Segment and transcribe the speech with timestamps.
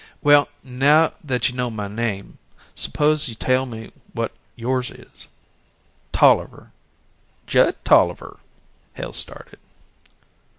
[0.23, 2.39] "Well, now that you know my name,
[2.73, 5.27] suppose you tell me what yours is?"
[6.11, 6.71] "Tolliver
[7.45, 8.39] Judd Tolliver."
[8.95, 9.59] Hale started.